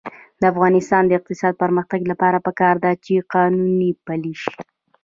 [0.39, 3.65] د افغانستان د اقتصادي پرمختګ لپاره پکار ده چې قانون
[4.05, 4.55] پلی شي.